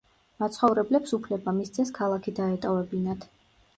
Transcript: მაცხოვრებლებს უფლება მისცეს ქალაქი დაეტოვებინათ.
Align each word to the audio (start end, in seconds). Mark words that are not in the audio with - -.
მაცხოვრებლებს 0.43 1.13
უფლება 1.17 1.53
მისცეს 1.59 1.93
ქალაქი 1.99 2.35
დაეტოვებინათ. 2.41 3.33